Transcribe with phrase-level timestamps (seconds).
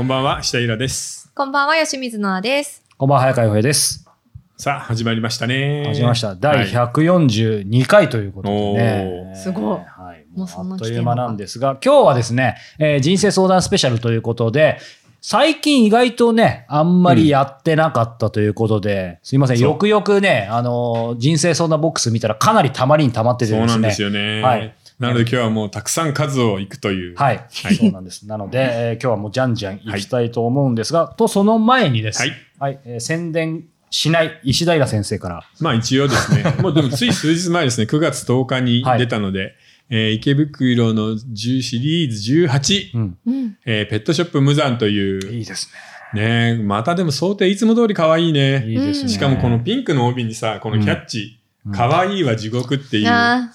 [0.00, 1.30] こんばんは、下平です。
[1.34, 2.82] こんばんは、吉水のあです。
[2.96, 4.08] こんばんは、早川洋平です。
[4.56, 5.84] さあ、始まりましたね。
[5.88, 6.34] 始まりました。
[6.34, 9.34] 第はい142回ということでね。
[9.36, 10.24] すごいはい。
[10.34, 14.78] もうそんなあっという間なんですが、今日はですね、えー人生相談スペシャルということで、
[15.20, 23.68] 最近意外とね、あんまりやってなかったということで、すいません、よくよくね、あのー人生相談ボックス見たらかなりたまりにたまっててですね。
[23.68, 24.40] そうなんですよね。
[24.40, 27.16] はいなので今日はもうたくさん数をいくという。
[27.16, 28.26] はい、はいそうなんです。
[28.26, 32.20] なので、えー今日はもうじゃんじゃん行きたいと思うんですが、と、その前にです。
[32.20, 32.32] はい。
[32.58, 35.42] はい、えー宣伝しない石平先生から。
[35.58, 39.54] まあ一応ですね、 もうでもつい数日前ですね、9月10日に出たので、
[39.88, 43.18] えー池袋の10シリーズ18、うん。
[43.26, 43.56] うん。
[43.64, 45.70] えーペットショップ無惨という、いいです
[46.12, 48.60] ね、またでも想定いつも通り可愛いね。
[48.60, 48.66] ね。
[48.68, 49.08] いいですね。
[49.08, 51.40] しかもこのピンクの帯にさ、このキャッチ、
[51.72, 53.50] 可愛いは地獄っていう、あ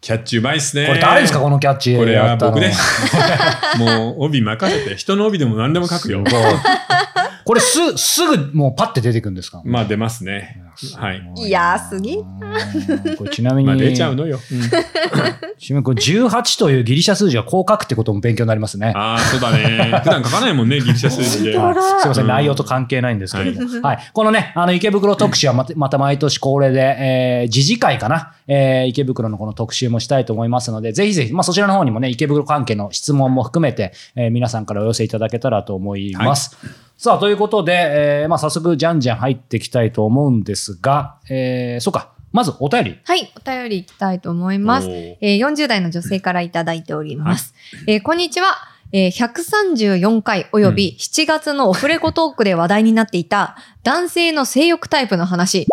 [0.00, 0.86] キャッチうまいっすね。
[0.86, 1.94] これ誰ですか、このキャッチ。
[1.96, 2.80] これは僕です。
[3.78, 6.24] もう帯任せて、人の帯でも何でも書くよ。
[7.44, 9.60] これす、すぐもうパッて出てくるんですか？
[9.64, 10.62] まあ出ますね。
[10.96, 11.22] はい。
[11.36, 12.14] いやーすげえ
[13.12, 13.16] え。
[13.16, 14.38] これちなみに、まあ出ちゃうのよ。
[15.58, 18.92] ちなみにこれ18というギリシャ数字はこう書くってことも勉強になりますね。
[18.96, 20.00] ああ、そうだね。
[20.02, 21.56] 普段書かないもんね、 ギリシャ数字で。
[21.56, 23.82] はいすいません、うん内容と関係ないんですけれども。
[23.82, 23.98] はい。
[24.12, 28.34] このね、あの、池袋特集はまた、また毎年恒例で、えー、時事会かな。
[28.46, 36.56] えー、池袋のこの特集もしたいと思いますので、ぜひぜひ、まあそちらの方にもね、池袋関係の質問も含めて、えー皆さんからお寄せいただけたらと思います。
[37.02, 37.72] さあ、ということで、
[38.20, 42.12] えー、まあ早速、じゃんじゃん入っていきたいと思うんですが、えー、そうか。
[42.30, 42.98] まずお便り。
[43.02, 44.88] はい、お便りいきたいと思います。
[44.90, 47.54] えー40代の女性からいただいております。
[47.86, 48.54] えーこんにちは。
[48.92, 55.66] えー134回および7月のオフレコトークで話題になっていた男性の性欲タイプの話。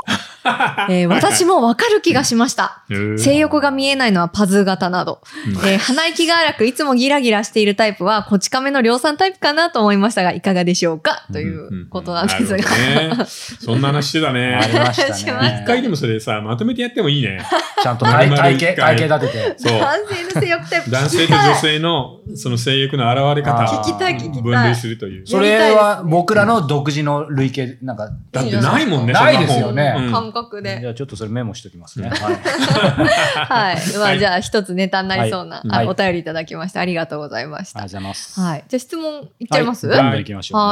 [0.90, 2.84] えー私もわかる気がしました。
[3.18, 5.22] 性欲が見えないのはパズー型など、
[5.66, 11.26] えー鼻息が荒くいつもギラギラしているタイプはこち亀の量産タイプかなと思いましたがいかがでしょうか？
[11.32, 13.26] ということなんですが。
[13.60, 14.60] そんな話してたありね。
[14.74, 15.62] ました。
[15.62, 17.40] 一回でもそれさ、まとめてやってもいいね。
[17.82, 19.56] ちゃんと体体型、体型立てて。
[19.58, 19.80] そう。
[19.80, 25.28] 男性の性欲タイプ男性と女性のその性欲の現れ方あー聞きたい聞きたい分類するという。
[25.28, 30.12] それは僕らの独自の類型、なんか、だってないもんね、ないですよねうん
[30.42, 30.80] 感覚で。
[30.82, 32.10] じゃあちょっとそれメモしときますね。
[32.14, 32.36] はい。
[32.36, 33.98] はい。
[33.98, 37.80] まあ、はいじゃあ一つネタになりそうな、はいお便りいただきましてありがとうございました。
[37.80, 38.40] ありがとうございます。
[38.40, 38.64] はい。
[38.68, 39.88] じゃあ質問いっちゃいます？
[39.88, 40.18] は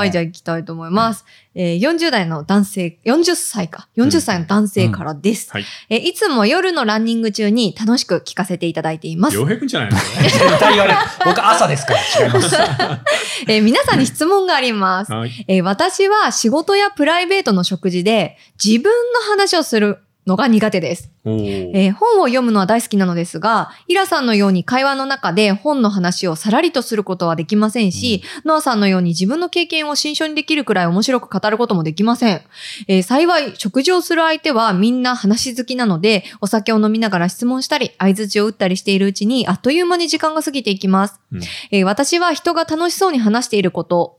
[0.05, 0.11] い。
[0.11, 1.25] じゃあ行きたいと思います。
[1.55, 3.87] えー40代の男性、40歳か。
[3.97, 5.49] 40歳の男性からです。
[5.51, 5.65] はい。
[5.89, 9.35] えーいつも夜のランニング中に楽しく聞かせていただいています。
[9.35, 9.97] 洋平くんじゃないの？
[9.97, 10.99] 絶対言われる。
[11.25, 12.55] 僕朝ですから違います。
[13.47, 15.13] えー皆さんに質問があります。
[15.13, 15.45] はい。
[15.47, 21.11] えー私は仕事やプライベートの食事で自分の話をするのが苦手です。
[21.25, 32.41] えー本を読むのは大好きなのですが、イラさんのように会話の中で本の話をさらりとすることはできませんし、ノアさんのように自分の経験を新書にできるくらい面白く語ることもできません。
[32.87, 41.19] えー幸い、食事をする相手はみんな話好きなので、お酒を飲みながら質問したり、相槌を打ったりしているうちに、あっという間に時間が過ぎていきます。
[41.31, 41.41] うん
[41.71, 44.14] えー私は人が楽しそうに話していること、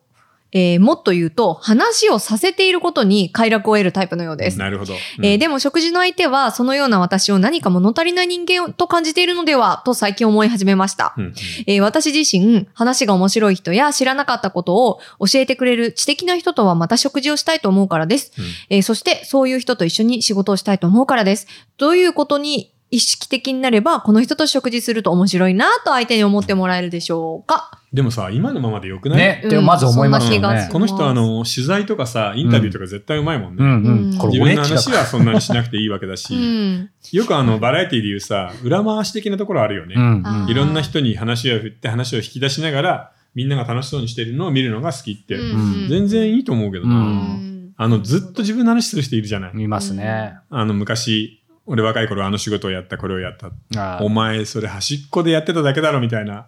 [0.59, 4.59] えーもっと言うと、話をさせていることに快楽を得るタイプのようです。
[4.59, 4.95] なるほど。
[5.23, 11.13] えーでも食事の相手はそのような私を何か物足りない人間と感じているのではと最近思い始めました。
[11.19, 11.35] うんうん
[11.67, 18.33] えー私自身話が面白い人や知らなかったことを教えてくれる知的な人とはまた食事をしたいと思うからです。
[18.39, 21.47] うんえーそしてそういう人と一緒に仕事をしたいと思うからです。
[21.77, 27.81] どういうことに意識的になればこの人と食事すると面白いなと相手に思ってもらえるでしょうか？
[27.97, 29.19] でもさ、今のままでよくない？
[29.19, 30.69] ね、うんってまず思いますよね。
[30.71, 33.65] この人あの、取材とかさ、インタビューとか絶対うまいもんね。
[33.65, 34.63] うんううん自分の。
[34.63, 36.91] 話はそんなにしなくていいわけだうし、ん。
[37.13, 39.95] よくあの、バラエティで言うさ、裏回し的なところあるよね。
[39.97, 46.95] うんいろんな人に話を振って話を引き出しながら、みんなが楽しそうにしてるのを見るのが好きって、うん全然いいと思うけどな。
[46.95, 49.51] うんあの、ずっと自分の話する人いるじゃない。
[49.55, 50.35] 見ますね。
[50.51, 54.03] あの、昔、俺若い頃あの仕事をやった、これをやった。
[54.03, 56.47] お前、それ端っこでやってただけだろ、みたいな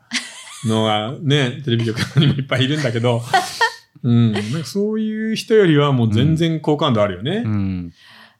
[0.66, 3.22] のがね、テレビ局にもいっぱいいるんだけど、
[4.02, 7.42] うん、なんかそういう人よりはもう全然好感度あるよね。
[7.44, 7.92] うん。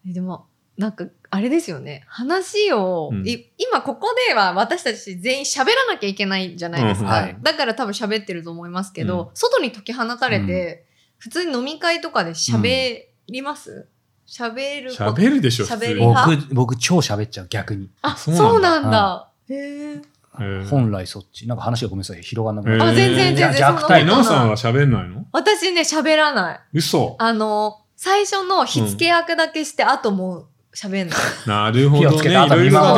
[0.07, 2.05] でも、なんか、あれですよね。
[2.07, 7.07] 話を、うんい今ここでは私たち全員喋らなきゃいけないじゃないですか。
[7.07, 10.85] うんはいだから多分喋ってると思いますけど、うん外に解き放たれて、
[11.19, 13.89] 普通に飲み会とかで喋ります？
[14.29, 15.93] 喋、る喋るでしょ、普通に。
[15.93, 16.37] 喋り派？
[16.37, 17.91] 僕、僕超喋っちゃう、逆に。
[18.03, 19.31] あ、そそううなんだなんだ。
[19.51, 19.55] へ
[19.97, 20.03] え。
[20.41, 21.47] えー本来そっち。
[21.47, 25.25] なんか話がごめんなさい、広がんなくなっえーあ、全然全然じゃあそんなことないえ、ノアさんは喋んないの？
[25.33, 26.61] 私ね、喋らない。
[26.75, 27.17] 嘘。
[27.19, 31.15] あの、最初の火付け役だけして、あともう喋んの。
[31.47, 32.23] なるほど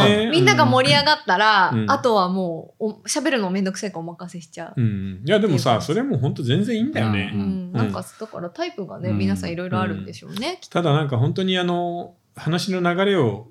[0.05, 0.29] ね。
[0.31, 4.81] みんなが盛り上がったら、うんあとはもう、お喋るのめんどくさいからお任せしちゃう。
[4.81, 5.23] うん。
[5.25, 7.33] いや、でもさ、それも本当全然いいんだよね。
[7.73, 10.61] なんか、だからタイプがね、うん皆さんいろいろあるんでしょうね。
[10.69, 13.49] ただなんか本当にあの、話の流れを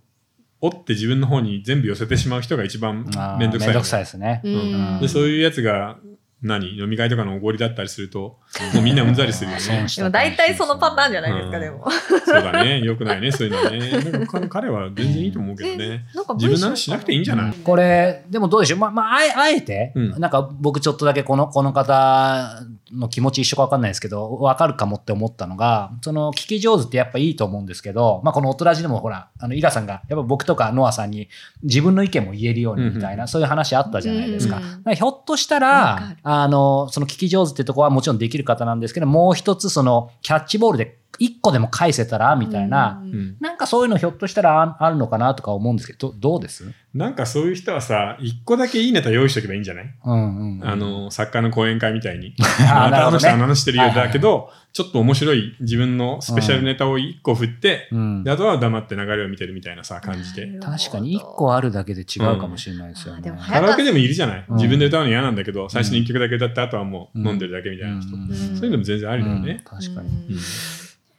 [0.61, 4.41] 追って自分の方に全部寄せてしまう人が一番あーめんどくさいよね、めんどくさいですね。
[4.43, 4.99] うん。
[5.01, 5.97] で、そういうやつが、
[6.41, 6.77] 何？
[6.77, 8.37] 飲み会とかのおごりだったりすると、
[8.73, 9.63] もうみんなうんざりするよね。
[9.95, 11.85] でも大体そのパターンじゃないですか、うんでも。
[12.25, 12.79] そうだね。
[12.81, 14.11] よくないね、そういうのね。
[14.11, 16.05] でも彼彼は全然いいと思うけどね。
[16.15, 17.53] なんか自分の話しなくていいんじゃない？
[17.63, 18.79] これ、でもどうでしょう。
[18.79, 22.61] まあ、まあ、あえあえて、うんなんか僕ちょっとだけこの、この方
[22.93, 31.27] の気持ち一緒かわかんないですけど、わかるかもって思ったのが、その聞き上手ってやっぱいいと思うんですけど、まあこのオトラジでもほら、あの、イラさんが、やっぱ僕とかノアさんに
[31.63, 34.61] 自分の意見も言えるようにみたいな、そういう話あったじゃないですか。
[34.93, 43.09] ひょっとしたわらあの、その聞き上手ってとこはもちろんできる方なんですけど、もう一つその、キャッチボールで一個でも返せたら、みたいな、うん。
[43.09, 43.37] うん。
[43.39, 46.71] なんかそういうのひょっとしたらああるのかなとか思うんですけど、どどうです？
[46.93, 50.67] なんかそういう人はさ、一個だけいいネタ用意しとけばいいんじゃない、うんうんうん。
[50.67, 52.35] あの、作家の講演会みたいに。
[52.71, 53.29] あなるほどね。
[53.29, 58.23] あの話してるようだけど、ちょっと面白い自分のスペシャルネタを一個振って、うん。
[58.23, 60.59] であとは黙って流れを見てるみたいなさ、感じで。
[60.59, 63.31] 確かに一個あるだけで違うかもしれないですよね。
[63.47, 64.55] カラオケでもいるじゃない、うん。
[64.55, 67.27] 自分で歌うの嫌なんだけど、最初に一曲だけ歌って、あとはもううん。
[67.27, 68.15] 飲んでるだけみたいな人。
[68.15, 68.29] うん。
[68.29, 69.63] そういうのも全然ありだよね。
[69.63, 69.77] うん。
[69.77, 70.09] 確かに。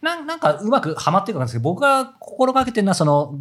[0.03, 0.55] うんなんなんか。
[0.55, 3.39] うまくはまってるかんですけど、僕が心がけてるのは、その、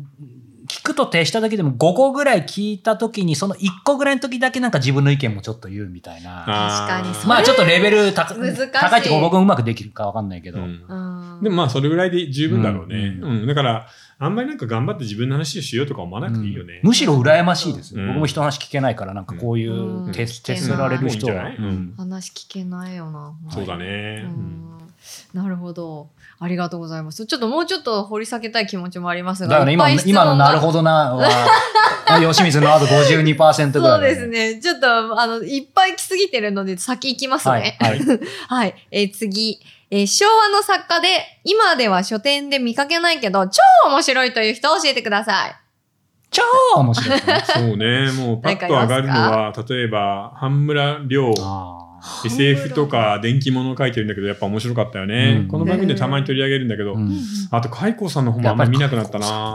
[0.69, 6.43] 聞くと徹しただけでも5個ぐらい聞いたときに、その1個ぐらいの時だけなんか自分の意見もちょっと言うみたいな。
[6.45, 8.71] 確かにそまあちょっとレベル高難しい。
[8.71, 10.59] 高いって僕もうまくできるかわかんないけど。
[10.59, 10.65] うん。
[10.87, 11.43] うん。
[11.43, 13.17] でもまあそれぐらいで十分だろうね。
[13.19, 13.43] ううん。
[13.45, 13.47] ん。
[13.47, 13.87] だから、
[14.19, 16.81] あんまりなんか頑張って自分の話をしようとか思わなくていいよね。
[16.83, 18.07] むしろ羨ましいです、うん。
[18.07, 20.11] 僕も人の話聞けないから、なんかこういううん。
[20.11, 21.51] 徹聞けない徹せられる人は。
[21.97, 23.33] 話聞けないよな。
[23.49, 24.21] そうだね。
[24.23, 24.78] ううんん
[25.33, 26.09] なるほど。
[26.39, 27.25] ありがとうございます。
[27.25, 29.49] ちょっともうちょっと掘り下げたい気持ちもありますが。
[29.49, 33.99] だから今いっぱい質問が今のなるほどなは、吉水のあと52%ぐらい。
[33.99, 34.27] そうです。
[34.27, 34.61] ね。
[34.61, 37.77] ちょっと、あの、いっぱい来すぎてるので、先行きますはいね。。
[37.79, 37.99] はい。
[38.47, 38.75] はい。
[38.91, 39.59] えー次。
[39.91, 41.07] えー昭和の作家で、
[41.43, 45.55] 今では書店で見かけないけど、超面白いという人を教えてください。
[46.31, 46.41] 超
[46.77, 47.19] 面白い。
[47.45, 48.11] そうね。
[48.11, 51.33] もうパッと上がるのは、例えば、半村亮。
[52.01, 55.41] あ SF とか電気物を書いてるんだけど、やっぱ面白かったよね。
[55.41, 57.11] うんこの番組でたまに取り上げるんだけど、ーうん
[57.51, 59.53] あと、海光さんの本もあんまり見なくなったな。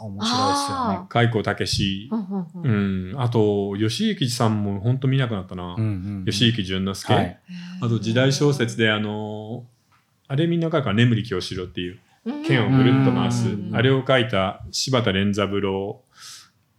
[0.00, 1.06] 面白いですよね。
[1.08, 2.16] 海光武史う。
[2.16, 3.20] んうんうんうん。
[3.20, 5.74] あと、吉行さんも本当見なくなったな。
[5.76, 5.86] うんう
[6.22, 7.14] ん吉行淳之介。
[7.14, 7.38] はい。
[7.82, 9.64] あと、時代小説で、あの、
[10.28, 11.98] あれみんな書くから、眠り京志郎っていう、
[12.46, 13.70] 剣をぐるっと回すうん。
[13.74, 16.00] あれを書いた柴田連三郎。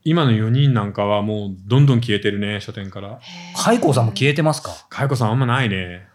[0.03, 3.19] 今の4人なんかはもうどんどん消えてるね、書店から。
[3.55, 4.71] 海光さんも消えてますか？
[4.89, 6.07] 海子さんあんまないね。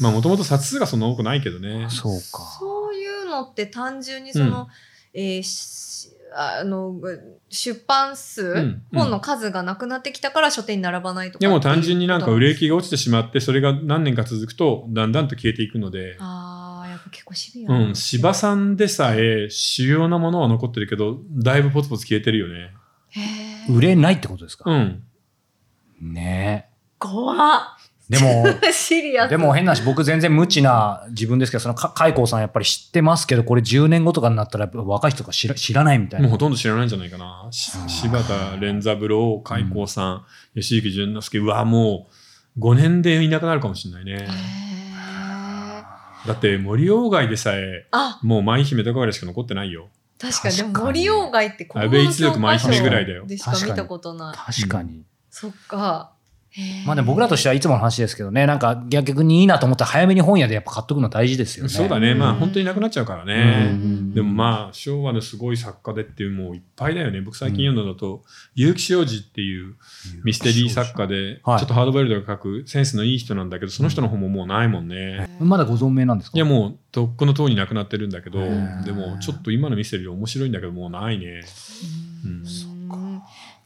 [0.00, 1.86] まあもともと冊数がそんな多くないけどね。
[1.90, 2.42] そうか。
[2.58, 4.68] そういうのって単純にその、
[5.14, 5.90] えーし
[6.32, 6.94] あの、
[7.48, 12.74] 出版数、んうん本の数がなくなってきたから書店に並ばないとかでも単純になんか売れ行きが。
[12.74, 17.72] が落ちてしまって、それが何年か続くと、だんだんと消えていくので、ああ、やっぱ結構シビア。
[17.72, 22.70] うん、芝さんでさえ主要なものは残ってるけど、だいぶポツポツ消えてるよね。
[23.68, 24.70] 売れないってことですか？
[24.70, 25.02] うん。
[26.00, 26.68] ね
[26.98, 27.60] 怖っ
[28.12, 28.16] え。
[28.16, 29.30] でも、 シリアス。
[29.30, 36.24] でも変なし、僕全然無知な自分ですけど、そのか海光さんやっぱり知ってますけど、これ10年後とかになったら若い人が知ら知らないみたいな。
[36.26, 37.48] もうほとんど知らないんじゃないかな。
[37.52, 40.24] 柴田連三郎、海光さん、
[40.60, 42.08] 吉行淳之介、うわ、も
[42.56, 44.26] う5年でいなくなるかもしれないね。
[46.26, 49.88] だって森鴎外でさえ、あ、もう舞姫とかぐらいしか残ってないよ。
[50.20, 50.56] 確かに。
[50.56, 54.36] でも森鴎外って安倍一族舞姫ぐらいだよでしか見たことない。
[54.36, 55.04] 確かに。
[55.30, 56.12] そっか。
[56.84, 61.70] まあでも僕らとしてはいつもの話ですけどね、なんか逆にいいなと思ったら早めに本屋でやっぱ買っとくの大事ですよね。
[61.70, 62.10] そうだね。
[62.10, 63.70] うんまあ本当になくなっちゃうからうね。
[63.72, 67.20] んでもまあ昭和のすごい作家でっていうもういっぱいだよね。
[67.20, 68.24] 僕最近読んだのだと、
[68.56, 69.76] 結城正治っていう
[70.24, 75.28] ミステリー作家で、ちょはいっとハードボイルドが書くセンスのいい人なんだけど、その人の本ももうないもんね。
[75.38, 76.36] まだご存命なんですか？
[76.36, 78.40] いやもうとっくの塔に亡くなってるんだけど、
[78.84, 81.44] でもちょっと今のミステリー面白いんだけどもうないね。
[82.24, 82.69] うんうん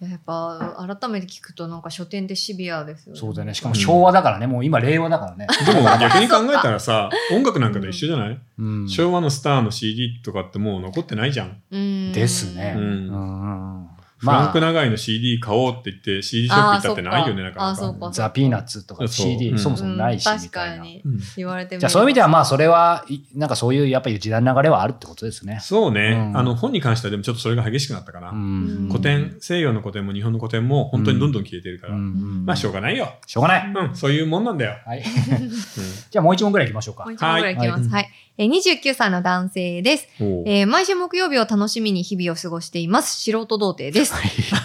[0.09, 3.21] やっぱ改めて聞くとなんか書店ってシビアですよね。
[3.21, 3.55] そうだよね。
[3.55, 5.47] しかも昭和だからね、もう今令和だからね。
[5.67, 11.57] でも 逆に考えたらさ、音楽なんかと一緒じゃない、うん昭和のスターの CD とかってもう残ってないじゃん。
[11.71, 12.75] うんですね。
[12.77, 13.84] うんうんうん
[14.25, 18.11] フランク長井の CD 買おうって言って CD ショップ行ったってないよね、なかなか。
[18.11, 20.77] ザ・ピーナッツとかそう CD うんそもそもないし、うんみたいな。
[20.77, 25.59] 確かにうん言われてみじゃあそういう意味ではまあそれはいなんかそういうやっぱり時代の流れはあるってことですね。
[25.61, 28.31] そうね、うんあの本に関してはでもちょっとそれが激しくなったかな。
[28.31, 31.95] うん古典、西洋の古典も日本の古典も本当にどんどん消えてるから。
[31.95, 33.15] うんまあしょうがないよ。
[33.27, 33.73] しょうがない。
[33.89, 34.77] うん、そういうもんなんだよ。
[34.85, 34.99] はい。
[34.99, 35.05] うん
[36.11, 37.15] じゃあもう一問ぐらい行きましょうかもう。
[37.15, 37.89] 一問ぐらいいきます。
[37.89, 38.09] はい。
[38.37, 40.09] えー29歳の男性です。
[40.19, 43.15] えー毎週木曜日を楽しみに日々を過ごしています。
[43.23, 44.13] 素人童貞です。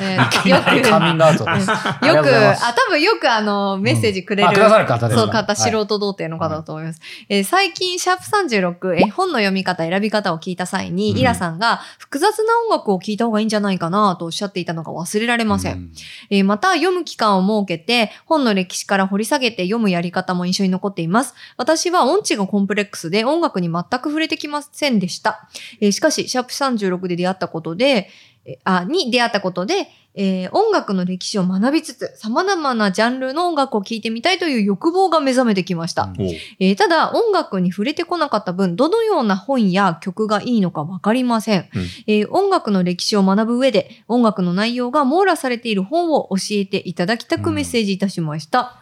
[0.01, 1.67] えー いきなりカミングアウトです。
[1.69, 1.75] よ
[2.23, 4.49] く、あ、多分よくあの、メッセージくれる。
[4.49, 5.21] あ、くださる方ですか？
[5.25, 6.99] そう、方、素人童貞の方だと思います。
[7.29, 15.73] えー最近、シャープ36、えー本の読み方、選び方を聞いた際に、うんイラさんが、複雑な音楽を聴いた方がいいんじゃないかなとおっしゃっていたのが忘れられません。
[15.73, 15.91] うん
[16.31, 21.35] えーまた、読む期間を設けて、本の歴史から掘り下げて読むやり方も印象に残っています。
[21.57, 25.49] 私は音痴がコンプレックスで音楽に全く触れてきませんでした。
[25.81, 28.09] えーしかし、シャープ36で出会ったことで、
[28.45, 36.11] えーあ、に出会ったことで、えー音楽の歴史を学びつつ、様々なジャンルの音楽を聴いてみたいという欲望が目覚めてきました。
[36.59, 48.81] えーただ、音楽に触れてこなかった分、どのような本や曲がいいのかわかりません、うんえー音楽の歴史を学ぶ上で、音楽の内容が網羅されている本を教えていただきたくメッセージいたしました。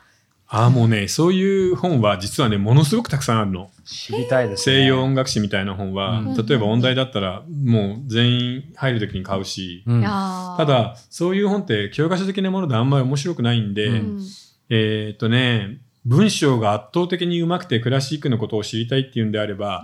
[0.49, 3.69] ああ、もうね、そういう本は実はね、ものすごくたくさんあるの。
[3.83, 4.77] 知りたいですね。
[4.77, 6.45] 西洋音楽史みたいな本は、うん。
[6.45, 10.01] 例えば音大だったら、もう全員入るときに買うし、うん。
[10.01, 14.21] た、だ、そういう本って教科書的なものであんまり面白くないんで、うん。
[14.69, 19.83] えーっとね、文章が圧倒的に上手くてクラシックのことを知りたいっていうんであれば、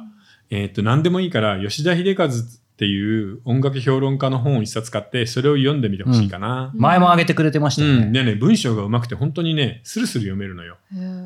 [0.50, 2.30] えーっと、何でもいいから、吉田秀和
[2.74, 6.72] っていう音楽評論家の本を一冊買って、それを読んでみてほしいかな。
[6.74, 8.12] 前も上げてくれてましたようん。
[8.12, 8.24] ね。
[8.24, 10.78] でね、文章が上手くて本当にね、スルスル読めるのよ。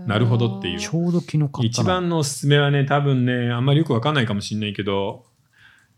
[0.05, 5.25] なるほどっていうちょうど昨日買ったな一番のおすすめはね、多分ね、あんまりよくわかんないかもしれないけど、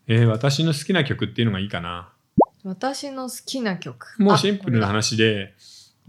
[0.07, 2.09] えー私の好きな曲っていうのがいいかな。
[2.63, 4.15] 私の好きな曲。
[4.19, 5.55] もうシンプルなあ話で、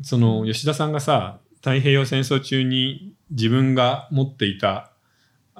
[0.03, 4.90] その吉田さんがさ、太平洋戦争中に自分が持っていた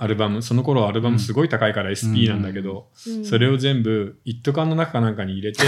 [0.03, 2.89] アルバム、その頃アルバムすごい高いから SP なんだけど、
[3.23, 5.63] それを全部一斗缶の中かなんかに入れて、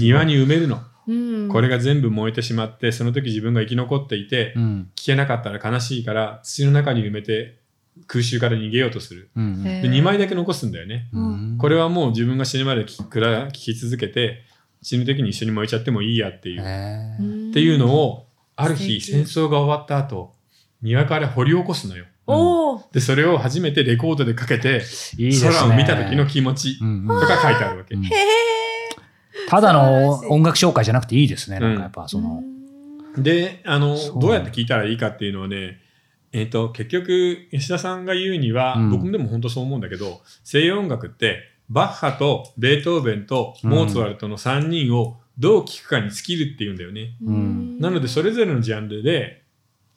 [0.00, 0.80] 庭に埋めるの。
[1.06, 4.90] うんこれが全部燃えてしまって、その時自分が生き残っていて、うん。
[4.96, 7.58] 聞けなかったら悲しいから、土の中に埋めて
[8.06, 9.30] 空襲から逃げようとする。
[9.36, 9.40] で、
[9.82, 11.08] 2枚だけ残すんだよね。
[11.12, 14.44] うんこれはもう自分が死ぬまで聞くら聞き続けて、
[14.80, 17.50] 死ぬ時に一緒に燃えちゃってもいいやっていう。
[17.50, 20.32] っていうのを、ある日戦争が終わった後、
[20.80, 22.06] 庭から掘り起こすのよ。
[22.28, 24.82] おお、で、それを初めてレコードでかけて、
[25.16, 25.50] いいですね。
[25.50, 27.94] 空を見た時の気持ちうんとか書いてあるわけ。
[27.94, 28.04] うん。
[28.04, 28.10] へえ。
[29.48, 31.56] ただの音楽紹介じゃなくていいですね。
[31.56, 31.62] うん。
[31.62, 32.42] なんかやっぱその。
[33.16, 35.80] で、あのそう、どうやって聞いたらいいかっていうのはね、
[36.32, 38.90] えっ、と、結局、吉田さんが言うには、うん。
[38.90, 47.16] 僕でも本当そう思うんだけど、西洋音楽って、バッハとベートーベンとモーツァルトの3人をどう聴くかに尽きるっていうんだよね。
[47.24, 47.78] うん。
[47.78, 49.42] なので、それぞれのジャンルで、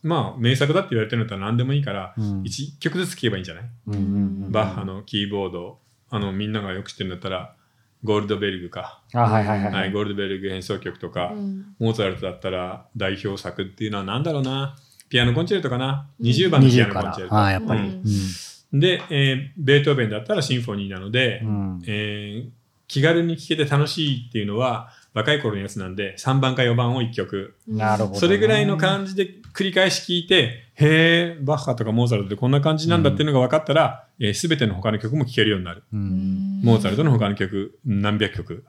[0.04, 5.80] まあ、名作だって言われてるんだったら何でもいいから、うん1曲ずつ聴けばいいんじゃない、うんうんバッハのキーボード、
[6.10, 7.56] あの、みんながよく知ってるんだったら、
[8.04, 9.02] ゴールドベルグか。
[9.14, 9.74] あ、はいはいはい。
[9.74, 14.76] はい、ゴールドベルグ演奏曲とか、うんモーツァルトだったら代表作っていうのは何だろうな？
[15.10, 17.30] ピアノコンチェルトかな？20番のピア20からノコンチェル。
[17.30, 17.36] ト。
[17.36, 17.82] ああ、やっぱり。
[17.82, 22.50] ううんんで、えーベートーベンだったらシンフォニーなので、うんえー
[22.88, 27.56] 気軽に聴けて楽しいっていうのは若い頃のやつなんで、3番か4番を1曲。
[27.68, 28.20] なるほどね。
[28.20, 35.84] それぐらいの感じで繰り返し聴いて、へえ、バッハとかモーツァルトってこんな感じなんだっていうのが分かったら、す、えー、全ての他の曲も聴けるようになる。
[35.94, 38.64] うんモーツァルトの他の曲、何百曲。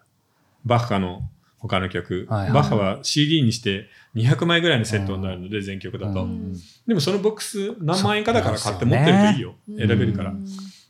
[0.64, 1.22] バッハの
[1.58, 2.26] 他の曲。
[2.28, 6.24] はいはいバッハは CD にして200枚ぐらいのセットになるので、全曲だと。
[6.24, 6.54] うん
[6.86, 9.54] でもそのボックス何万円かだから買って持ってるといいよ。
[9.78, 10.34] 選べるから。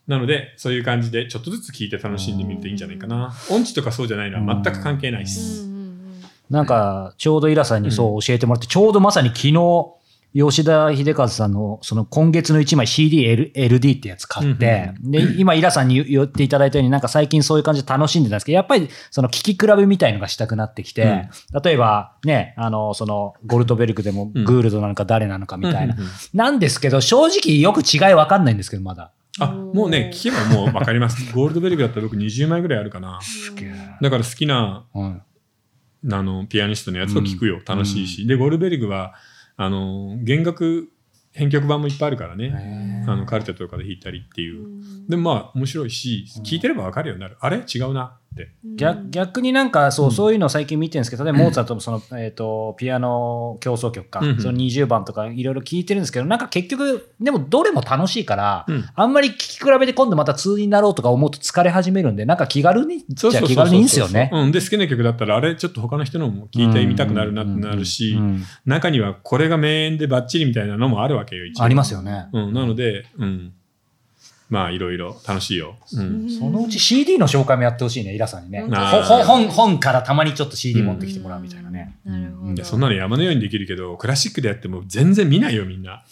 [0.06, 3.32] なので、そういう感じでちょっとずつ聴いて楽しんでみるといいんじゃないかな。
[3.50, 5.66] 音痴とかそうじゃないのは全く関係ないです。
[6.50, 9.94] なんか、ちょうどイラさんにそう教えてもらって、ちょうどまさに昨日、
[10.35, 21.28] 吉田秀和さんの、その今月の1枚 CDLD ってやつ買って、で、今イラさんに言っていただいたように、なんか最近そういう感じで楽しんでたんですけど、やっぱりその聞き比べみたいのがしたくなってきて、
[21.62, 25.94] 例えばね、あの、そのゴルトベルクでもうんグールドなのか誰なのかみたいな。
[25.94, 29.12] うんうんうんなんですけど、正直よく違いわかんないんですけど、まだ。
[29.39, 31.17] あ、もうね、聞けばもう分かります。
[31.33, 33.19] ゴールドベルグだったら僕20枚ぐらいあるかな。
[34.01, 35.23] だから好きなうん。
[36.12, 37.61] あの、ピアニストのやつを聞くよ。
[37.65, 38.27] 楽しいし。
[38.27, 39.15] で、ゴールベルグは、
[39.57, 40.89] あの、弦楽
[41.33, 42.49] 編曲版もいっぱいあるからね。
[43.09, 44.67] あの、カルテとかで弾いたりっていう。
[45.09, 47.37] でもまあ、面白いし、聞いてればわかるようになる。
[47.41, 47.59] あれ？
[47.59, 48.19] 違うな。
[48.77, 64.31] 逆逆になんかそう、うんそういうのを最近見てるんですけど、例えばモーツァルトのその、えっ、と、ピアノ競争曲か、うんうんその20番とかいろいろ聞いてるんですけど、なんか結局、でもどれも楽しいから、うんあんまり聞き比べて今度また通になろうとか思うと疲れ始めるんで、なんか気軽に、じゃあ気軽にいいんですよね。
[64.33, 64.53] うん。
[64.53, 65.57] で、好きな曲だったら、あれ？
[65.57, 72.29] ちょっと他の人のも聞いてみたくなるなってなるしうん、うん中にはこれが名演でバッチリみたいなのもあるわけよ、一応ありますよね。
[72.33, 72.53] うん。
[72.53, 73.53] なので、うん。
[74.52, 75.76] まあ、いろいろ楽しいよ。
[75.94, 76.28] うん。
[76.28, 78.61] そのうち CD の紹介もやってほしいね、イラさんにね。
[78.61, 81.97] 本当ほほ本本からたまにちょっと CD 持ってきてもらうみたいなね。
[82.04, 82.62] なるほど。
[82.62, 86.04] そんなの山のようにできるけどクラシックでやっても全然見ないよみんな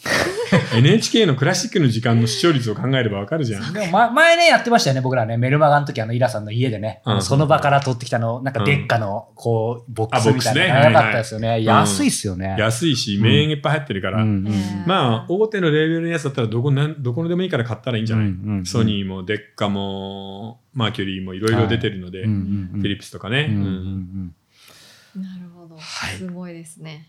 [0.75, 3.73] NHK のクラシックの時間の視聴率を考えればわかるじゃん。
[3.73, 5.37] でもま前ね、やってましたよね、僕らね。
[5.37, 7.21] メルマガの時、あの、イラさんの家でね、うん。
[7.21, 11.01] その場から取ってきたの、なんか、でっかの、こう、ボックスみたいな。
[11.01, 11.61] かったですよね。
[11.61, 12.55] い安いっすよね。
[12.57, 14.29] 安いし名演いっぱい入ってるから、うん。
[14.29, 14.43] うん。
[14.43, 18.65] ねまあ大手のレーベルのやつだったらどこなんどこのでもいいから買ったらいいんじゃない、うんうんうん。
[18.65, 22.81] ソニーもデッカもマーキュリーもいろいろ出てるので、うんうんうん。
[22.81, 23.71] フィリップスとかね、うんうんううん。
[25.21, 25.75] んなるほど。
[25.75, 26.15] はい。
[26.15, 27.07] すごいですね。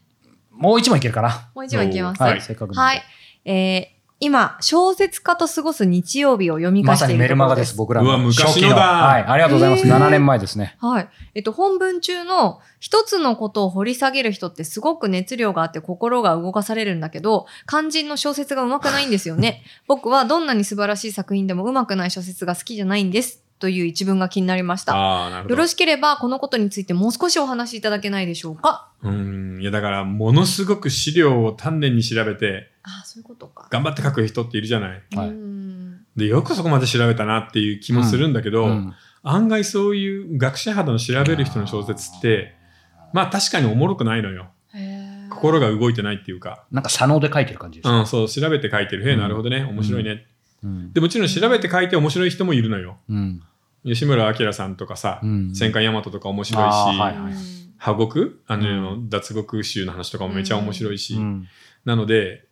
[0.51, 1.51] もう一問いけるかな？
[1.55, 2.23] もう一問いきます。
[2.23, 2.39] は、はい。
[2.39, 2.41] い。
[2.43, 3.01] せっかくなんで
[3.45, 7.77] えー今、小説家と過ごす日曜日を読みま返していさにメルマガで、すす。
[7.77, 9.89] 僕らのうわ昔の初期だはい、ありがとうございます。
[9.89, 10.77] えー7年前ですね。
[10.79, 11.09] はい。
[11.35, 19.65] えっと、本文中の一つのことを掘り下げる人ってすごく熱量があって心が動かされるんだけど、肝心の小説が上手くないんですよね。
[19.89, 23.42] 僕はどんなに素晴らしい作品でも上手くない小説が好きじゃないんです。
[23.63, 24.97] という一文が気になりました。
[24.97, 25.55] ああなるほど。
[25.55, 28.89] よろしければ、このことについてもう少しお話しいただけないでしょうか？
[29.03, 29.61] うん。
[29.63, 33.69] いやだからものすごく資料を丹念に調べてああ、そういうことか。
[33.71, 35.03] 頑張って書く人っているじゃない。
[35.15, 35.29] はい。
[35.29, 38.93] うんでよくそこまで調べたなっていう気もするんだけど、うん。
[39.23, 42.57] 案外そういう学者肌の調べる人の小説って
[43.13, 44.51] まあ確かにおもろくないのよ。
[45.31, 49.09] 心が動いてないっていうか、なんか、左脳で書いてる感じですねうん、そう調べて書いてる。
[49.09, 49.65] へえなるほどね。
[49.65, 50.27] 面白いね、
[50.63, 50.93] うん。
[50.93, 52.99] でもちろん調べて書いて面白い人もいるのよ。
[53.09, 53.43] うん
[53.85, 55.55] 吉村明さんとかさ、うん。
[55.55, 57.33] 戦艦大和とか面白いし、はいはい。
[57.77, 61.49] 破獄あの、う脱獄集の話とかもめちゃ面白いし、うん。
[61.85, 62.47] なので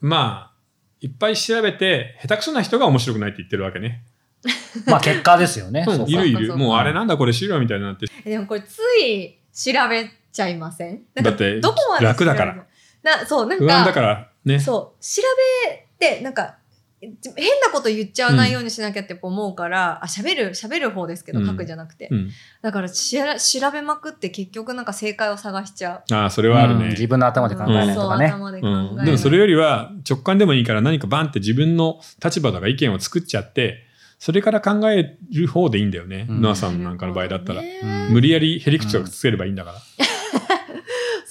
[0.00, 0.52] まあ
[1.00, 4.04] いっぱい調べて下手くそな人が面白くないって言ってるわけね、
[4.86, 5.84] まあ、結果ですよね。
[6.06, 6.56] いるいる。
[6.56, 8.06] もうあれなんだこれ資料みたいになって。
[8.24, 11.02] えでもこれつい調べちゃいません？
[11.14, 12.66] なんかだってどこまで楽だから。
[13.02, 14.58] なそうなんか不安だからね。
[14.58, 15.22] そう調
[15.68, 16.56] べてなんか
[17.02, 21.46] 変なこと言っちゃわないようにしなきゃって思うから、あ喋る喋る方ですけどうん。
[21.46, 22.30] 書くじゃなくて、うん、
[22.62, 26.14] だからしら調べまくって結局なんか正解を探しちゃう。
[26.14, 26.90] ああそれはあるね、うん。
[26.90, 28.28] 自分の頭で考えないとかね。
[28.28, 33.84] そう頭で考えない、うん、でもそれよりは直感でもいいから何かバンって自分の立場とか意見を作っちゃって
[34.18, 36.40] それから考える方でいいんだよね、うん。
[36.40, 39.78] ノアさんなんかの場合だったら、うん無理やりへりくつをつければいいんだから、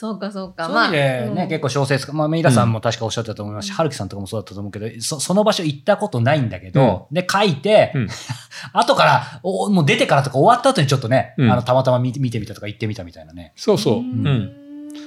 [0.02, 0.66] そうかそうか。
[0.66, 1.48] そういう意味でね、うん。
[1.48, 3.68] 結構小説家、まあ、ミラさんも確かおっしゃったと思います。
[3.68, 3.76] し、うん。
[3.76, 8.08] 春樹さんとかもそうだったと思うけど、そその場所行ったことないんだけど、で、書いて、うん。
[8.74, 11.52] 後からお、もう出てからとか終わった後にちょっとね、うん。
[11.52, 13.54] あの、たまたま見て見てみたとか行ってみたみたいなね。
[13.56, 14.24] そうそう、ううん。
[14.26, 14.52] ん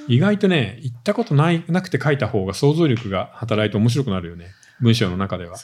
[0.07, 4.47] 意外とね行ったことないなくて書いた方が想像力が働いて面白くなるよね。
[4.81, 5.57] 文章の中では。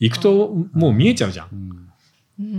[0.00, 1.48] 行くともう見えちゃうじゃん、
[2.38, 2.44] うん。
[2.44, 2.56] う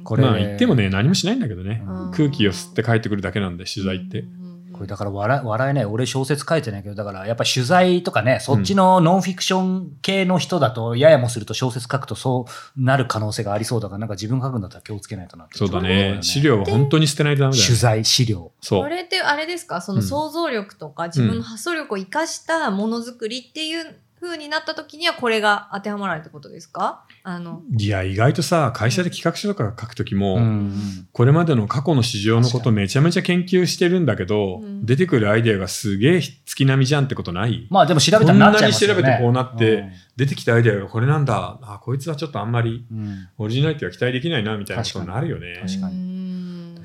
[0.00, 0.04] ん。
[0.04, 2.10] これまあ行ってもね何もしないんだけどね、うん。
[2.12, 4.47] 空気を吸って帰ってくるだけなんで取材って、うん
[4.78, 5.84] これだから笑笑えない。
[5.84, 15.58] 俺小説書いてないけど、だからやっぱ取材とかね、そっちのノンフィクション系の人だと、ややもすると小説書くとそうなる可能性がありそうだから、なんか自分書くんだったら気をつけないとなって。
[15.58, 16.14] そうだね。
[16.14, 16.22] ね。
[16.22, 18.52] 資料は本当に捨てないとダメだよ、ね、取材、資料。
[18.60, 18.82] そう。
[18.82, 19.80] これってあれですか？
[19.80, 20.06] そのうん。
[20.06, 27.04] 想像力とか自分の発想力を生かしたものづくりっていう風になった時にはこれが当てはまらないってことですか？
[27.22, 34.86] あの、いや意外とさ会社で企画書とか書くときも、うんこれまでの過去の市場のことめちゃめちゃ研究してるんだけど、うん。
[34.86, 37.66] 出てくるアイデアがすげえ月並みじゃんってことない？
[37.70, 39.02] まあでも調べたらなっちゃいますよね。
[39.02, 39.92] こんなに調べてこうなってうん。
[40.16, 41.58] 出てきたアイデアがこれなんだ。
[41.62, 43.28] あこいつはちょっとあんまりうん。
[43.38, 45.60] オリジナリティは期待できないなみたいなことになるよね。
[45.66, 46.27] 確かにに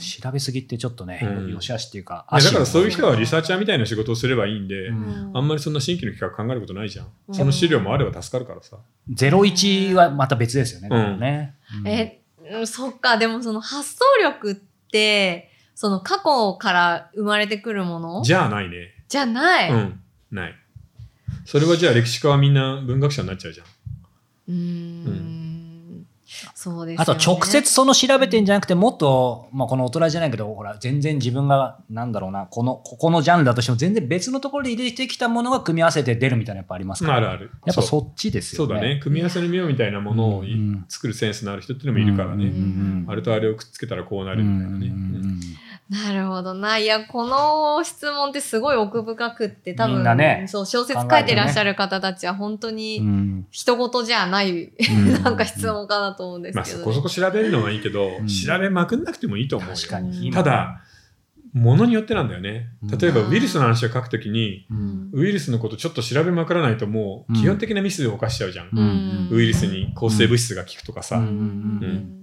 [0.04, 7.08] 調べすぎってちょっとね、うんよしあしっていうか、いやだからそういう人はリサーチチャーみたいな仕事をすればいいんで、うんあんまりそんな新規の企画考えることないじゃん。
[7.28, 8.78] うんその資料もあれば助かるからさ。
[9.12, 10.90] 01はまた別ですよね。
[10.92, 14.56] うんでもねうんえ、うんそっか、でもその発想力っ
[14.92, 18.22] て、その過去から生まれてくるもの？
[18.24, 18.90] じゃあないね。
[19.08, 19.72] じゃない？
[19.72, 19.76] う。
[19.76, 20.00] ん、
[20.32, 20.56] ない。
[21.46, 23.68] それはじゃあ歴史家はみんな文学者になっちゃうじゃん。
[24.48, 25.43] うーん。
[26.54, 26.98] そうですよね。
[27.00, 37.18] あと直接その調べてんじゃなくて、もっと、まあこの大人じゃないけど、ほら、全然自分が、なんだろうな、この、ここのジャンルだとしても、全然別のところで入れてきたものが組み合わせて出るみたいなやっぱありますから。
[37.18, 37.52] あるある。
[37.66, 38.68] やっぱそっちですよね。
[38.68, 39.00] そうだね。
[39.02, 42.46] 組み合わせの妙みたいなものをいうん作るセンスのある人っていうのもいるからね。
[42.46, 45.36] うんうんあれとあれをくっつけたらこうなうんるみたいなね。
[45.90, 46.78] なるほどな。
[46.78, 53.46] いや、この質問ってすごい奥深くって、多分、ねそう、小説書いてらっしゃる方たちは本当うにん。
[53.52, 55.12] 人事じゃない、うん。
[55.24, 58.28] なんか質問かなと思うんですまあけど、そこそこ調べるのはいいけど、うん。
[58.28, 59.76] 調べまくんなくてもいいと思うよ。
[59.76, 60.32] 確かに。
[60.32, 60.82] ただ、
[61.54, 62.70] ものによってなんだよね。
[63.00, 65.10] 例えばうんウイルスの話を書くときに、うん。
[65.14, 68.70] ウイルスのことちょっと調べまくらないともう基本的なミスを犯しちゃうじゃん。
[68.72, 69.28] うん。
[69.32, 71.18] ウイルスに抗生物質が効くとかさ。
[71.18, 72.23] うん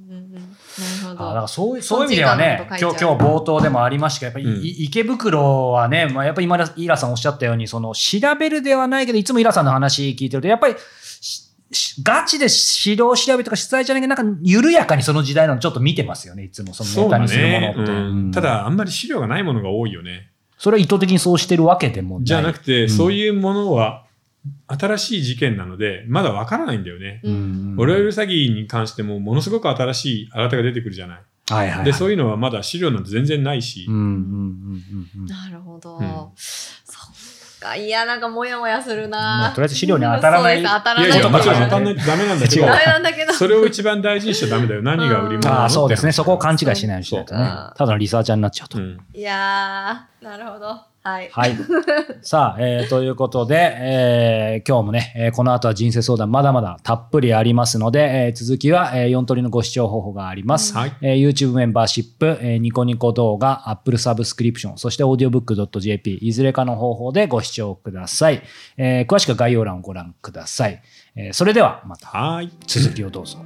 [1.14, 1.34] だかど。
[1.34, 4.64] らそういうそういう意味ではね今日今日冒頭でもありましたけどやっぱり、うん。
[4.64, 10.76] い池袋はね、まあ、やっぱり今田イラさんおっしゃったようにその調べるではないけどいつもイラさんの話聞いてるとやっぱり
[12.02, 16.44] ガチで指導調べとか取材じゃないけどなんか緩やかにその時代のちょっと見てますよね。
[16.44, 17.88] いつもそのネタにするものって、うん。
[17.88, 18.30] うん。
[18.32, 20.30] ただあんまり資料がないものが多いよね。
[20.58, 22.24] それは意図的にそうしてるわけでもない。
[22.26, 22.90] じゃなくて、うん。
[22.90, 24.04] そういうものは
[24.68, 27.20] 新しい事件なので、まだわからないんだよね。
[27.76, 31.22] オレオレ詐欺に関しても、ものすごく新しい新手が出てくるじゃない。
[31.50, 31.84] はいはいはい。
[31.84, 33.86] で、そういうのはまだ資料なんて全然ないし。
[33.88, 35.98] なるほど。
[35.98, 36.98] うんそ
[37.58, 37.76] っか。
[37.76, 39.50] いや、なんかもやもやするまあな。
[39.50, 43.32] とりあえず資料に当たらないそうです当たらいやいや、もちろんないところ当たんないとダメなんだけど違うダ、メなんだけど。
[43.34, 44.82] それを一番大事にしちゃダメだよ。
[44.82, 46.12] 何が売り物なのああ、そうですね。
[46.12, 47.40] そこを勘違いしないようにしないとね。
[47.76, 48.78] ただのリサーチャーになっちゃうと。
[48.78, 50.66] うんいやー、なるほど。
[51.02, 51.30] はい。
[51.32, 51.56] はい。
[52.20, 60.76] さあ、えーということで、えー今日もね、えーこの後は人生相談まだまだたっぷりありますので、えー続きは、え4通りのご視聴方法があります。
[60.76, 60.92] はい。
[61.00, 68.42] えー YouTube メンバーシップ、えーニコニコ動画、Apple サブスクリプション、そして audiobook.jp、いずれかの方法でご視聴ください。
[68.76, 70.82] えー詳しくは概要欄をご覧ください。
[71.16, 72.50] えーそれではまたはい。
[72.66, 73.38] 続きをどうぞ。